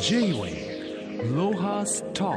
[0.00, 2.32] J-Way ロハスタ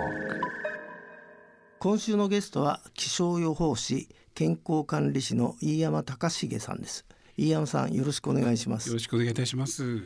[1.77, 7.05] 今週のゲストは気象予報士健康管理士の飯山隆重さんです。
[7.37, 8.87] 飯山さんよろしくお願いします。
[8.87, 10.03] よろしくお願いいたします。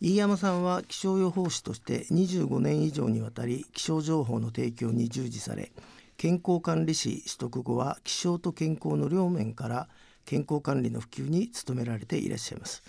[0.00, 5.72] 飯山さんは気象予報士として25年以上にわたり気象情報の提供に従事され
[6.16, 9.88] 健康管理士取得後は気象と健康の両面から
[10.24, 12.82] 健康管理の普及に努められていらっしゃいます、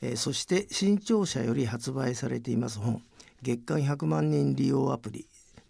[0.00, 3.02] えー、そして新潮社より発売されています本
[3.42, 5.26] 月間100万人利用アプリ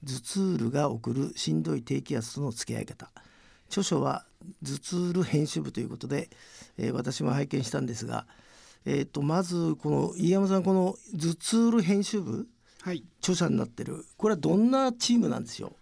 [0.07, 3.11] 頭痛ールが送るしんどい低気圧との付き合い方。
[3.69, 4.25] 著書は
[4.65, 6.31] 頭痛ール編集部ということで、
[6.79, 8.27] えー、私も拝見したんですが、
[8.87, 12.47] えーと、まずこの飯山さんこの頭痛ール編集部、
[12.83, 14.05] はい、著者になってる。
[14.17, 15.73] これはどんなチームなんですよ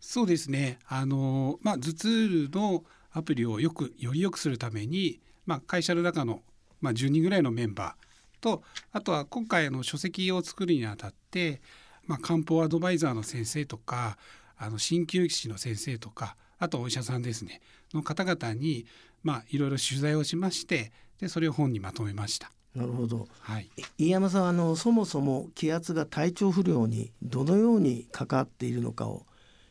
[0.00, 0.78] そうですね。
[0.86, 6.42] あの、まあ、頭痛ールのアプリをよくより良くするために、まあ、会社の中の、
[6.80, 8.13] まあ、10人ぐらいのメンバー
[8.44, 8.62] と
[8.92, 11.62] あとは今回の書籍を作るにあたって、
[12.04, 14.18] まあ、漢方アドバイザーの先生とか
[14.58, 17.62] あの鍼灸師の先生とかあとお医者さんですね
[17.94, 18.84] の方々に、
[19.22, 22.50] まあ、いろいろ取材をしましてでそれを本にまとめました。
[22.74, 29.26] なるほど、はい、飯山さんあのそもそも気圧が体調不良にどのように関わっているのかを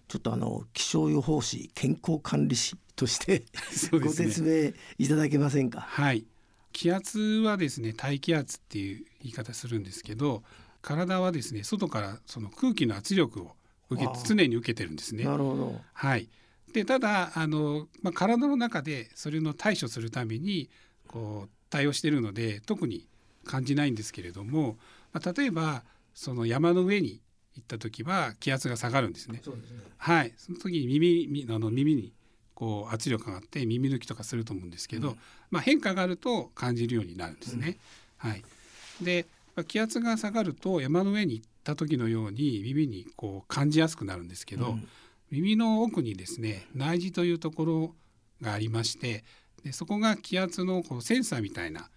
[0.07, 3.43] ちょっとあの気象予報士健康管理士として
[3.91, 5.81] ご説明いただけませんか？
[5.81, 6.25] はい
[6.73, 10.43] 気圧はですね大気圧っていう言い方するんですけど
[10.81, 13.55] 体はですね外からその空気の圧力を
[13.89, 15.23] 受け常に受けてるんですね。
[15.23, 15.81] なるほど。
[15.93, 16.29] はい。
[16.73, 20.69] でただあの、まあ、体の中でそれの対処するために
[21.07, 23.07] こう対応しているので特に
[23.45, 24.77] 感じないんですけれども、
[25.13, 27.21] まあ、例えばその山の上に
[27.55, 29.41] 行った時は気圧が下がるんですね。
[29.43, 30.33] そうですねはい。
[30.37, 32.13] その時に耳あの耳に
[32.55, 35.17] こう圧力があって耳抜きとかすると思うんですけど、うん、
[35.51, 37.77] まあ、変化があると感じるようになるんですね。
[38.23, 38.43] うん、はい、
[39.01, 39.25] で
[39.67, 44.87] 気圧が下がると山の上に行った時のように耳にこう感じやすくなるんですけど、うん、
[45.31, 47.95] 耳の奥にですね内耳というところ
[48.41, 49.23] がありまして
[49.63, 51.89] でそこが気圧のこうセンサーみたいな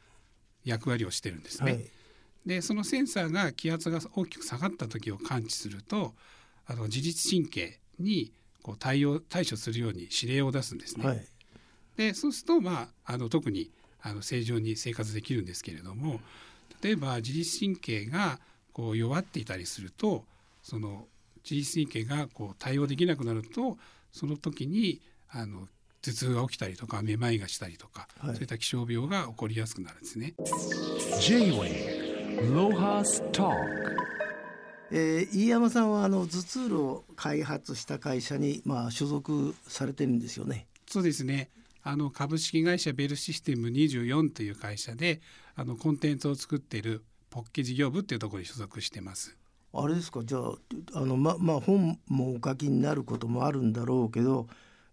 [0.64, 1.72] 役割をしてるんですね。
[1.72, 1.84] はい、
[2.44, 6.14] でそのセンサーが気圧が大きく下がった時を感知すると
[6.66, 8.32] あの自律神経に
[8.66, 11.06] こう対応対処するように指令を出すんですね。
[11.06, 11.24] はい、
[11.96, 13.70] でそうすると、まあ、あの特に
[14.02, 16.20] あの正常に生活できるんですけれども
[16.82, 18.40] 例えば自律神経が
[18.72, 20.24] こう弱っていたりすると
[20.64, 21.06] その
[21.48, 23.78] 自律神経がこう対応できなくなると
[24.10, 25.00] その時に
[25.30, 25.68] あの
[26.02, 30.34] 頭痛が起きたりとかめまいがしたりとか、はい、そういった気象病が起こりやすくなるんですね。
[31.20, 33.44] J-Way ロハスタ
[34.90, 40.66] えー、飯山さんはあの頭痛路を開発した会社にまあ所属されてるんですよね。
[40.86, 41.50] そうですね。
[41.82, 45.20] あの株式会社ベルシステム24という会社で
[45.54, 49.36] あのコンテンツを作っているポッケ事業部っていうところに所属してます。
[49.72, 50.22] あれですか？
[50.24, 50.52] じゃあ
[50.94, 54.46] あのままあ本もお書きになることもあるんだろうけど。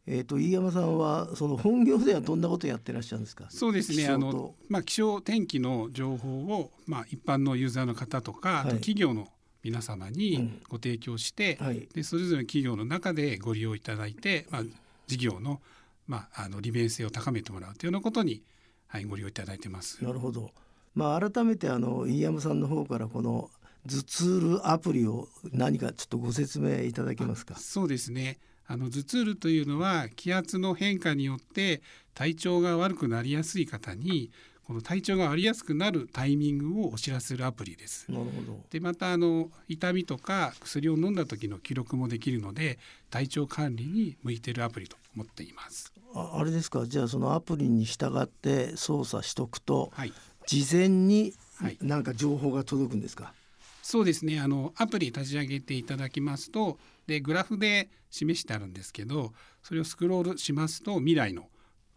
[0.06, 3.46] えーと、飯山さんはその本業ではどんなことやってらっしゃるんですか？
[3.50, 9.30] そうですねあの、まあ、気象天気の情報を、まあ、一般のユーザーの方とか、はい、あと企業の
[9.64, 14.64] 皆様にご提供して、うんはい、でそれぞれの企業の中でご利用いただいて、まあ、
[15.08, 15.62] 事業の,、
[16.08, 18.44] まあ、あの利便性を高めてもらうというようなことに、
[18.88, 20.04] はい、ご利用いただいてます。
[20.04, 20.52] なるほど、
[20.94, 23.50] まあ、改めてあの飯山さんの方からこの
[23.88, 27.56] 頭痛ルアプリを何かちょっとご説明いただけますか？
[27.56, 31.82] そうですねあの頭痛ルというのは気圧の変化によって
[32.14, 34.32] 体調が悪くなりやすい方に
[34.66, 38.10] この体調が悪りやすくなるタイミングをお知らせするアプリです。
[38.10, 38.64] なるほど。
[38.70, 42.80] でまたあの痛みとか薬を飲んだ時の記録もできるので
[43.10, 45.92] 体調管理に向いているアプリと思っています。
[46.16, 46.86] ああれですか？
[46.86, 50.14] じゃあそのアプリに従って操作しとくと、はい、
[50.46, 51.34] 事前に
[51.82, 53.34] 何か情報が届くんですか、はい、
[53.82, 54.40] そうですね。
[54.40, 61.48] あのアプリ立ち上げていただきますとでグラフで示してあるんですけどそれをスクロールしますと未来の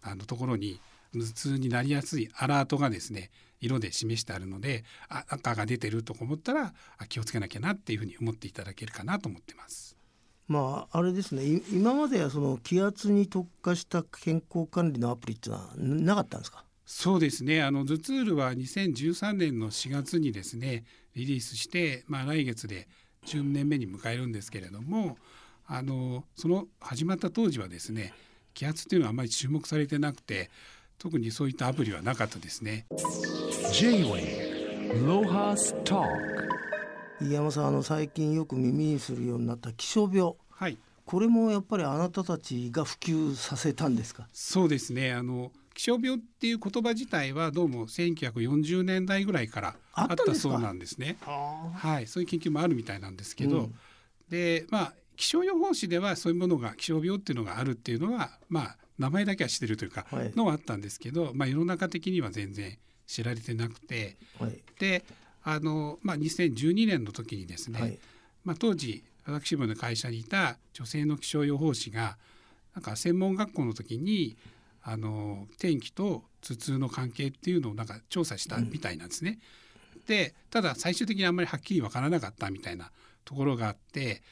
[0.02, 0.80] あのところに
[1.18, 9.96] 頭痛になりやすいアラートがですね色で示してあるのであ赤が出てると思ったらあ気をつけなきゃなっていうふうに思っていただけるかなと思ってます。
[10.48, 11.42] まああれですね。
[11.72, 16.64] 今まではその気圧に特化した健康管理のアプリっていうのはなかったんですか？
[16.84, 17.62] そうですね。
[17.62, 20.84] あのズツールは2013年の4月にですね
[21.14, 22.86] リリースして、まあ、来月で
[23.24, 25.18] 10年目に迎えるんですけれども
[25.66, 28.12] あのその始まった当時はですね
[28.54, 30.48] 気圧っていうのはあまり注目されてなくて
[30.98, 32.86] 特にそういったアプリはなかったですね。
[37.20, 44.28] 飯山さんあの最近よく耳にするようになった気象病、はい、これもやっぱりあなたたちが普及させたんですか？
[44.32, 45.12] そうですね。
[45.12, 51.18] あの気象病っていう言葉自体はどうも1940年代ぐらいからあったそうなんですね。
[51.20, 53.74] ははい、そういう研究もあるみたいなんですけど、うん。
[54.28, 60.32] でまあ気象予報士ではそういうものが気象病っていうのがあるっていうのはまあ名前だけは知ってるというか、はい。
[60.34, 64.16] のはあったんですけど、まあ、世の中的には全然知られてなくて。
[64.38, 64.58] はい。
[64.78, 65.04] で
[65.42, 67.98] あの、まあ、2012年の時にですね、はい。
[68.44, 72.16] まあ、当時私どもの会社にいた女性の気象予報士が
[72.74, 74.36] なんか専門学校の時に
[74.82, 79.38] あの天気と頭痛の関係っていうのをなんか調査したみたいなんですね。
[80.06, 82.92] でただ最終的にあんまりはっきり分からなかったみたいな
[83.24, 84.22] ところがあって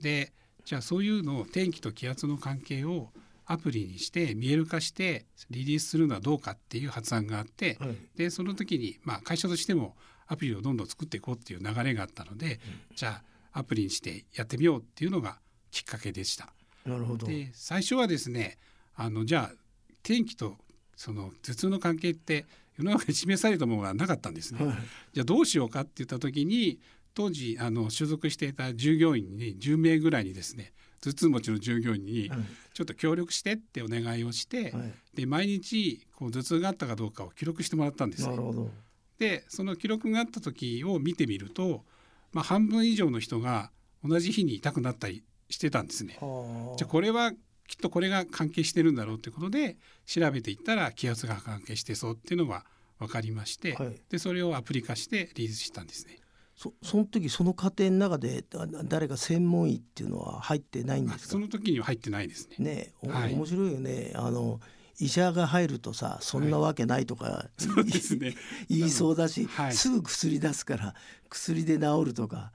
[0.00, 0.32] で
[0.64, 3.10] じゃあそういうのを天気と気圧の関係を
[3.50, 9.96] アプリにして見える化してリリースするのはどうかっていう発案があって、はいでその時に、まあ、会社としても
[10.28, 12.60] アプリをどんどん作っていこうっていう流れがあったので、
[12.94, 13.20] じゃ
[13.52, 15.38] あアプリにしてやってみようっていうのが
[15.72, 16.52] きっかけでした。
[16.86, 18.58] なるほどで最初はですね
[18.94, 19.56] あのじゃあ
[20.04, 20.56] 天気と
[20.94, 22.46] その頭痛の関係って
[22.78, 24.64] 世の中に示されたものがなかったんですね。
[24.64, 24.76] はい
[25.14, 26.78] じゃあどうしようかって言った時に
[27.14, 32.38] 当時あの所属していた従業員に10名ぐらいにですね頭痛持ちの従業員にはい
[32.72, 38.42] ちょっと協力してってお願いをして、はいで毎日こう頭痛があったかどうかを記録してもらったんですねなる。
[38.42, 38.70] ほど
[39.18, 41.84] でその記録があった時を見てみると、
[42.32, 43.70] まあ、半分以上の人が
[44.02, 46.16] 同じ日に痛くなったりしてたんですね。
[46.20, 47.32] はあじゃあこれは
[47.66, 49.76] きっとこれが関係してるんだろうということで
[50.06, 52.64] 調べていったら気圧が関係してそうっていうのが
[52.98, 56.19] 分かりまして、はいでそれをアプリ化してリリースしたんですね。
[56.60, 61.32] そその時その過程の中であ誰か専門医っていうのは入ってないんですか？
[61.32, 62.56] その時には入ってないですね。
[62.58, 64.60] ねおはい面白いよねあの
[64.98, 68.34] 医者が入るとさそんなわけないとか、そうですね。
[68.68, 70.94] 言いそうだし、はいすぐ薬出すから
[71.30, 72.52] 薬で治るとか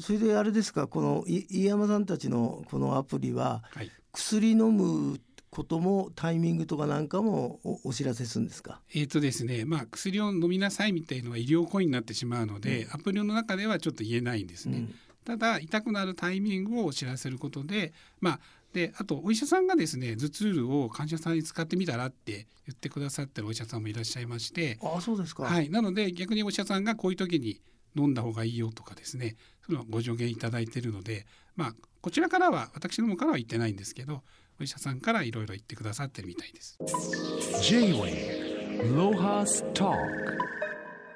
[0.00, 3.90] それであれですかこのい飯山さんたちのこのアプリははい。
[4.12, 5.18] 薬飲む
[5.54, 8.80] こともタイミングとかなんかもおお知らせするんですか？
[8.94, 14.78] えーとですね、まあ薬を飲みなさいみたいのは医療行為になってしまうので、アプリの中ではちょっと言えないんですね。
[14.78, 14.94] うん。
[15.24, 18.40] ただ痛くなるタイミングを知らせることで、まあ
[18.72, 27.60] であとお医者さんがですね頭痛ルを患者さんに使ってみたらって言ってくださってるお医者さんもいらっしゃいまして、あそうですか、はい、なので逆にお医者さんがこういう時に
[27.96, 31.24] 飲んだ方がいいよとかですねそのご助言いただいているので、
[31.54, 34.22] まあ、こちらからは私どもからは言ってないんですけど
[34.60, 36.78] お医者さんからいろいろ言ってくださってるみたいです。
[37.62, 39.96] J-Wave Lohas Talk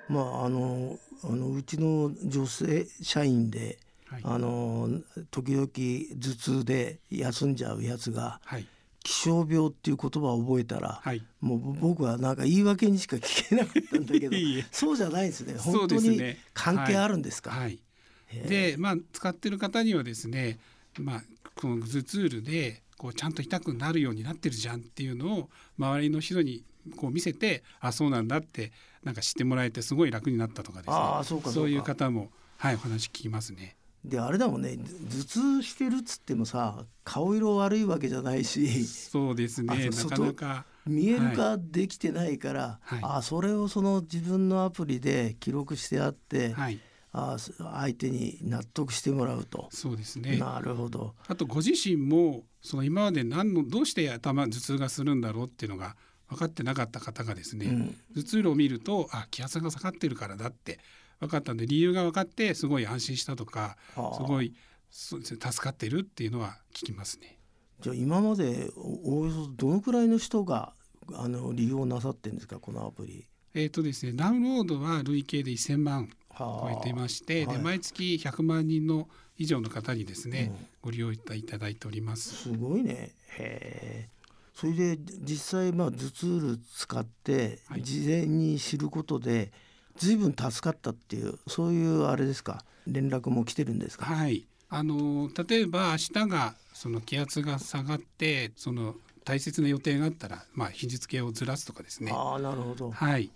[0.09, 4.23] まああのあのうちの女性社員ではい。
[4.25, 4.89] あの
[5.31, 8.67] 時々頭痛で休んじゃうやつがはい。
[9.05, 11.25] 気象病っていう言葉を覚えたら、はい。
[11.41, 14.67] もう僕はなんか言い訳にしか聞けなかったんだけど いいえ。
[14.71, 15.55] そうじゃないですね。
[15.55, 16.21] 本当に
[16.53, 17.81] 関係あるんですか、はい、
[18.27, 18.73] へえ。
[18.73, 20.59] で、まあ、使ってる方にはですね、
[20.99, 21.25] まあ、
[21.55, 25.49] この頭痛ルでこうちゃんと痛くなるようになってるじゃんっていうのを
[25.79, 26.65] 周りの人に
[26.97, 28.73] こう見せてあそうなんだって
[29.05, 30.97] なんか知ってもらえてすごい楽になったとかですね。
[30.97, 31.71] ああそうかそうか。
[31.71, 33.77] いう方も、はい、お話聞きますね。
[34.05, 34.77] であれだもんね。
[34.77, 38.85] 頭痛してるっつってもさ顔色悪いわけじゃないし。
[38.85, 39.91] そうですね。
[39.91, 43.01] なかなか見える化できてないから、はい。
[43.03, 46.81] あそれをその自分のアプリで記録してあって、はい
[47.13, 49.69] あ相手に納得してもらうと。
[49.71, 51.15] そうですねなるほど。
[51.27, 55.97] あとご自身もその今まで何のどうして頭頭痛がするんだろうっていうのが
[56.29, 60.79] 分かってなかった方がですね、うん頭痛路を見るとあ気圧が下がってるからだって
[61.21, 64.55] 分かったんで理由が分かってすごい安心したとかはあすごい
[64.91, 67.39] そうですね助かってるっていうのは聞きますね。
[67.81, 70.75] じゃあ今までおおおよそどのくらいの人が
[71.15, 73.27] あの利用なさってるんですかこのアプリ？
[73.55, 82.35] えーとですね、ダウンロードは累計で1000万超えていまして、はいで毎月100万人の以上の方にですね、うんご利用いただいております。
[82.45, 83.13] すごいね。
[83.37, 84.09] へえ。
[84.55, 89.53] それで実際まあ頭痛ル使ってはい事前に知ることで
[89.97, 92.65] 随分助かったっていうそういうあれですか？
[92.87, 94.07] 連絡も来てるんですか？
[94.07, 102.13] はい、あの例えば明日がその気圧が下がってその大切な予定があったら、まあ、日付をずらすとかですね。
[102.15, 102.91] ああなるほど。
[102.91, 103.31] はい、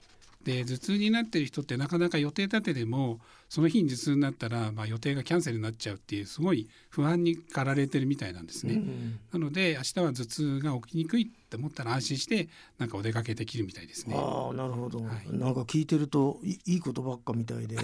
[0.44, 8.74] で頭痛になってる人ってなかなか予定立てでもその日に頭痛になったら、まあ、予定がキャンセルになっちゃうっていうすごい不安に駆られてるみたいなんですね。
[8.74, 14.14] うんなので明日は頭痛が起きにくいって思ったら安心してなんかお出かけできるみたいですね。
[14.16, 15.36] ああなるほど、はい。
[15.36, 17.76] なんか聞いてるといいいことばっかみたいで。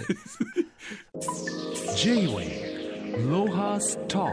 [1.95, 2.79] J-Wave
[3.27, 4.29] Lohas Talk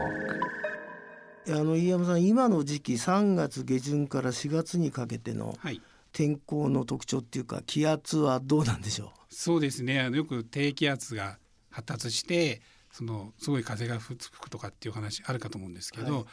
[1.49, 5.81] あの飯山さん今の時期3月下旬から4月にかけてのはい
[6.17, 9.99] 天候の特徴っていうか気圧はどうなんでしょそうですね。
[9.99, 11.37] あのよく低気圧が
[11.69, 16.25] 発達してそのすごい風が吹くとかっていう話あるかと思うんですけど、はい。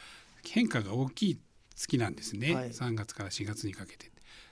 [0.43, 1.39] 変化が大きい
[1.75, 2.69] 月なんですね、はい。
[2.71, 4.11] 3月から4月にかけて。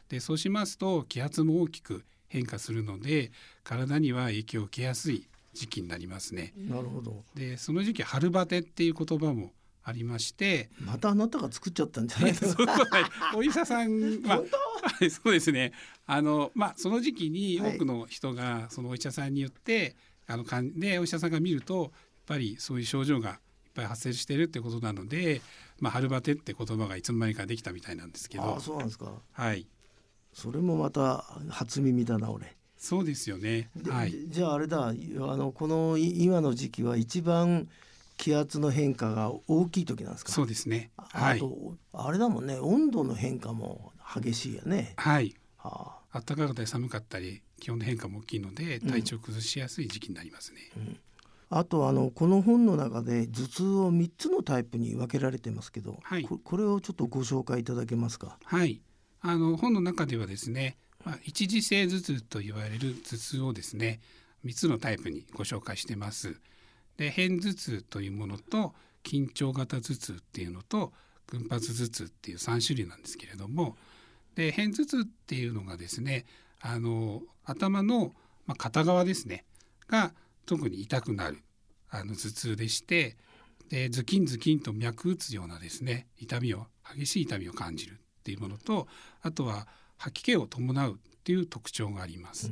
[0.09, 3.31] でそうしますと気圧も大きく変化するので
[3.63, 6.53] 体には影響を受けやすい時期になりますね。
[6.57, 7.23] なるほど。
[7.33, 9.51] でその時期春バテっていう言葉も
[9.83, 10.69] ありまして。
[10.79, 13.03] またあなたが作っちゃったんじゃない そういうことない
[13.35, 14.37] お医者さんは。
[14.37, 14.43] は
[15.05, 15.73] いそうですね。
[16.05, 19.95] あのまあその時期に多くの人がそのお医者さんによって、
[20.27, 21.91] あのかんでお医者さんが見るとやっ
[22.25, 23.37] ぱりそういう症状がいっ
[23.73, 25.41] ぱい発生してるってことなので、
[25.79, 28.43] まあ、春バテって言葉がいつの間にかできたみたいなんですけど。
[28.43, 29.21] ああそうなんですか。
[29.31, 29.67] はい。
[30.33, 32.55] それもまた初耳だな俺。
[32.77, 33.69] そうですよね。
[33.75, 34.13] ではい。
[34.27, 34.87] じゃああれだ。
[34.87, 37.69] あのこのい今の時期は一番
[38.23, 40.31] 気圧の変化が大きい時なんですか？
[40.31, 40.91] そうですね。
[40.95, 41.37] あはい。
[41.37, 42.57] あとあれだもんね。
[42.57, 44.93] 温度の変化も激しいよね。
[44.95, 45.35] はい。
[45.57, 50.59] はあ、暖かかったり寒かったり気温の変化も大きいので体調を崩しやすい時期になりますね、
[51.49, 56.23] あとあのこの本の中で頭痛を3つのタイプに分けられてますけど、はい。
[56.23, 58.37] ここれをちょっとご紹介いただけますか？
[58.45, 58.81] はい、
[59.19, 63.99] あの本の中ではですね、まあ、一次性頭痛と言われる頭痛をですね
[64.45, 66.39] 3つのタイプにご紹介してます。
[66.97, 68.73] で片頭痛というものと
[69.03, 70.93] 緊張型頭痛っていうのと
[71.27, 73.75] 群発頭痛っていう3種類なんですけれども
[74.35, 76.25] で片頭痛っていうのがですね
[76.61, 78.13] あの頭の、
[78.45, 79.45] まあ、片側ですね
[79.89, 80.13] が
[80.45, 81.39] 特に痛くなる
[81.89, 83.17] あの頭痛でして
[83.69, 88.87] でズキンズキンと脈打つようなですね痛みを激しい痛みを感じるっていうものと
[89.21, 92.51] あとは吐き気を伴うっていう特徴があります。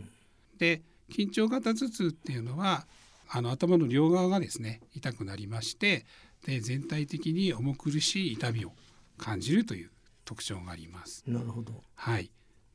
[0.57, 0.81] で
[1.11, 2.87] 緊張型頭痛っていうのは
[3.33, 6.05] あの頭の両側がですね痛くなりまして
[6.45, 8.73] で全体的に重苦しい痛みを
[9.17, 9.89] 感じるという
[10.25, 11.23] 特徴があります。
[11.27, 11.73] なるほど。
[11.95, 12.29] はい、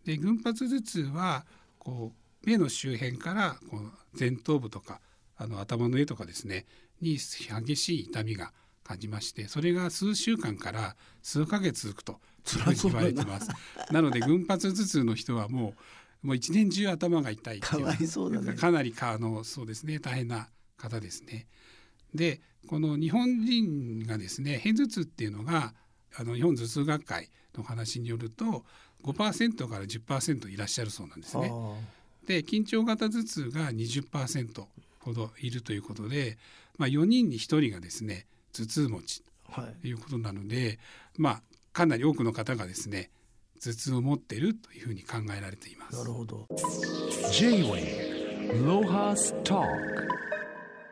[0.04, 1.44] で群発頭痛は
[1.78, 2.12] こ
[2.44, 5.00] う目の周辺からこう前頭部とか
[5.36, 6.64] あの頭の上とかですね
[7.02, 12.20] に激しい痛みが感じましてそれが数週間から数ヶ月続くと
[12.82, 13.50] 言われてます。
[13.90, 15.74] なので群発頭痛の人はもう
[16.26, 21.46] もう一年中頭が痛いっていうかわいそうだねかなりかあのそうですね大変な方ですね。
[22.14, 25.72] でこの日本人がですね片頭痛っていうのが
[26.16, 28.64] あの日本頭痛学会の話によると
[29.04, 31.48] 5%から10%いらっしゃるそうなんですね。
[31.52, 31.74] あ
[32.26, 34.64] で緊張型頭痛が20%
[34.98, 36.38] ほどいるということで、
[36.76, 39.22] まあ、4人に1人がですね頭痛持ち。
[39.80, 40.80] ということなので、
[41.16, 41.42] まあ、
[41.72, 43.10] かなり多くの方がですね
[43.56, 46.04] 頭痛を持っているというふうに考えられていますな。
[46.04, 46.46] るほど。
[47.32, 49.66] J-Way Lohas Talk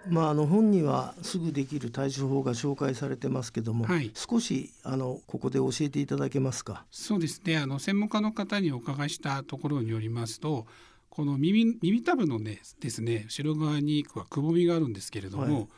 [0.09, 6.85] まああの本にはすぐできる対処法が紹介されてますけども、はい少しあのここで教えていただけますか？
[6.91, 10.67] そうですねあの専門家の方にお伺いしたところによりますと
[11.09, 15.69] この耳耳たぶのねですね後ろ側にはくぼみがあるんですけれども、はい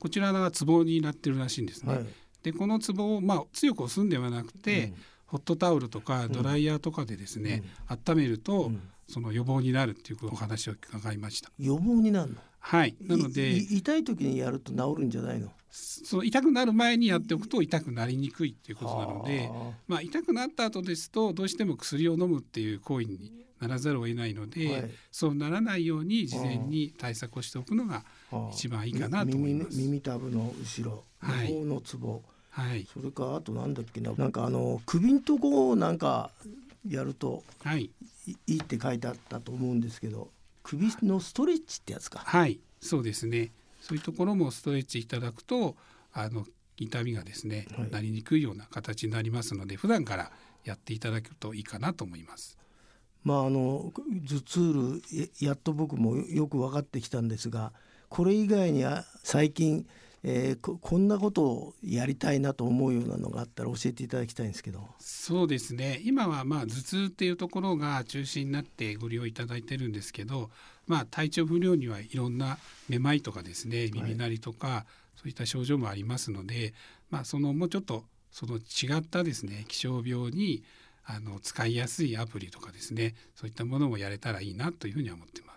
[0.00, 1.92] こちらがツボになってるらしいんですね。
[1.92, 2.06] はい。
[2.44, 4.94] でこのツボを、まあ、強く押すんではなくて、うん
[5.28, 8.80] ホットタオルとかドライヤーとかでですね、温めると、うん。
[9.10, 11.50] その予防になるっていうお話を伺いました。
[11.58, 12.36] 予防になるの？
[12.60, 15.50] はい、なので痛い時にやると治るんじゃないの？
[15.70, 24.90] その痛くなる前にやっておくと痛くなりにくいっていうことなのではあ、まあ、痛くなった後ですとどうしても薬を飲むっていう行為にならざるを得ないので、はい。
[25.10, 28.50] そうならないように事前に対策をしておくのがはあ。
[28.52, 29.76] 一番いいかなと思います。
[29.78, 31.54] 耳耳たぶの後ろ、はい。
[31.64, 32.22] のツボ、はい、
[32.92, 36.30] それからあとなんだっけな、なんかあの首んとこをなんか
[36.88, 37.90] やるとはい、
[38.26, 40.30] いいいって書いてあったと思うんですけど、
[40.62, 42.20] 首のストレッチってやつか。
[42.20, 43.52] はい、そうですね。
[43.80, 45.76] そういうところもストレッチいただくと
[46.12, 46.46] あの
[46.76, 47.90] 痛みがですね、はい。
[47.90, 50.32] なりにくいような形になりますので普段から
[50.64, 52.58] やっていただくといいかなと思います。
[53.24, 53.92] まああの
[54.26, 55.02] 頭痛
[55.40, 57.72] やっと僕もよく分かってきたんですが、
[58.08, 59.86] これ以外には最近、
[60.24, 64.86] えーここんなことをやりたいなと思うようなのがあったら教えていただきたいんですけど。
[64.98, 70.50] そうですね今はまあ頭痛っていうところが中心になってご利用いただいてるんですけど、
[70.86, 72.58] まあ、体調不良にはいろんな
[72.88, 76.74] めまいとかですね耳鳴りとか、そういった症状もありますので、
[77.10, 80.62] まあ、そのもうちょっとその違ったですね気象病に
[81.04, 85.47] あの使いやすいアプリとかですねそういったものもやれたらいいなというふうには思ってます。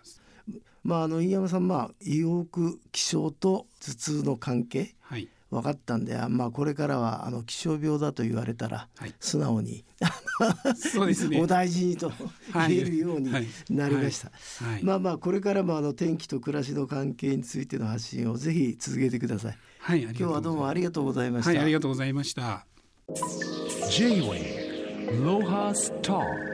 [0.82, 4.94] まああの飯山さんまあよく気象と頭痛の関係？
[5.00, 9.14] はい、分かったんで、あまあこれからはあの気象病だと言われたらはい。
[9.20, 9.84] 素直に、
[10.74, 11.40] そうですね。
[11.40, 12.10] お大事にと
[12.52, 12.74] はい。
[12.74, 13.46] 言えるようにはい。
[13.70, 14.32] なりました。
[14.64, 19.58] はい、まあまあこれからもあの天気と暮らしの関係についての発信をぜひ続けてください。
[19.78, 21.50] はい、ありがと今日はどうもありがとうございました。
[21.50, 22.66] はい、ありがとうございました。
[23.90, 26.51] J-Way Lohas Talk